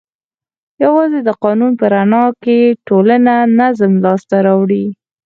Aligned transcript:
یوازې 0.83 1.19
د 1.27 1.29
قانون 1.43 1.73
په 1.79 1.85
رڼا 1.93 2.25
کې 2.43 2.57
ټولنه 2.87 3.33
نظم 3.59 3.91
لاس 4.03 4.21
ته 4.29 4.37
راوړي. 4.47 4.85